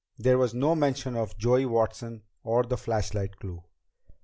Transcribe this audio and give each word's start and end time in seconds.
There 0.17 0.39
was 0.39 0.55
no 0.55 0.73
mention 0.73 1.15
of 1.15 1.37
Joey 1.37 1.67
Watson 1.67 2.23
or 2.43 2.63
the 2.63 2.75
flashlight 2.75 3.37
clue. 3.37 3.63